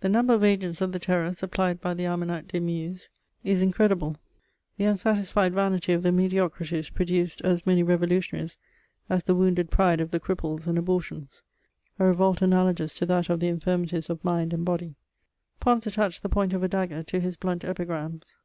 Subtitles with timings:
[0.00, 3.08] The number of agents of the Terror supplied by the Almanach des Muses
[3.44, 4.16] is incredible;
[4.76, 8.58] the unsatisfied vanity of the mediocrities produced as many revolutionaries
[9.08, 11.44] as the wounded pride of the cripples and abortions:
[12.00, 14.96] a revolt analogous to that of the infirmities of mind and body.
[15.60, 18.38] Pons attached the point of a dagger to his blunt epigrams.